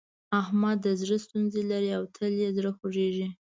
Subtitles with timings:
[0.41, 3.27] احمد د زړه ستونزې لري او تل يې زړه خوږېږي.